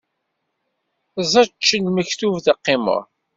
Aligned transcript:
Ẓečč 1.31 1.67
lmektub 1.85 2.33
teqqimeḍ! 2.45 3.01